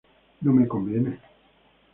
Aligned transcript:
No 0.47 0.51
me 0.55 0.65
conviene. 0.67 1.15